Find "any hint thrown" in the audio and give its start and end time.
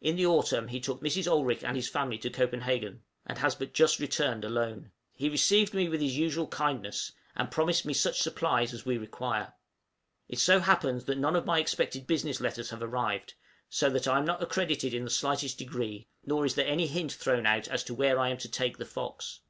16.66-17.46